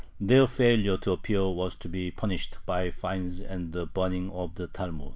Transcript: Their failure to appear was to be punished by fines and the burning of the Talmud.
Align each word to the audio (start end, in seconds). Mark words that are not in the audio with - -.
Their 0.19 0.47
failure 0.47 0.97
to 0.97 1.11
appear 1.11 1.47
was 1.49 1.75
to 1.75 1.87
be 1.87 2.09
punished 2.09 2.57
by 2.65 2.89
fines 2.89 3.39
and 3.39 3.71
the 3.71 3.85
burning 3.85 4.31
of 4.31 4.55
the 4.55 4.65
Talmud. 4.65 5.09